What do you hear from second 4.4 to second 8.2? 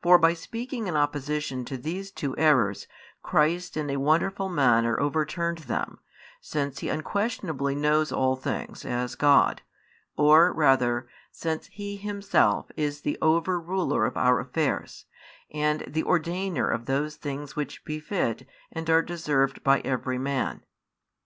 manner overturned them, since He unquestionably knows